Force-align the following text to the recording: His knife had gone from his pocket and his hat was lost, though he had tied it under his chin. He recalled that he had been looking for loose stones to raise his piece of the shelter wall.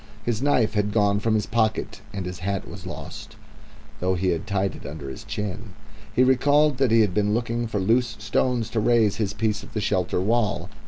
His 0.23 0.41
knife 0.41 0.73
had 0.73 0.91
gone 0.93 1.19
from 1.19 1.35
his 1.35 1.45
pocket 1.45 2.01
and 2.11 2.25
his 2.25 2.39
hat 2.39 2.67
was 2.67 2.87
lost, 2.87 3.35
though 3.99 4.15
he 4.15 4.29
had 4.29 4.47
tied 4.47 4.75
it 4.75 4.83
under 4.83 5.11
his 5.11 5.23
chin. 5.23 5.75
He 6.11 6.23
recalled 6.23 6.77
that 6.79 6.89
he 6.89 7.01
had 7.01 7.13
been 7.13 7.35
looking 7.35 7.67
for 7.67 7.79
loose 7.79 8.15
stones 8.17 8.71
to 8.71 8.79
raise 8.79 9.17
his 9.17 9.33
piece 9.33 9.61
of 9.61 9.73
the 9.75 9.79
shelter 9.79 10.19
wall. 10.19 10.69